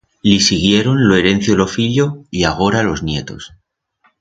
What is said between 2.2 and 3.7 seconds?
y agora los nietos.